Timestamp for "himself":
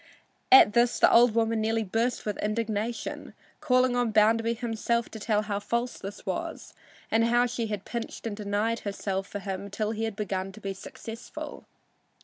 4.55-5.09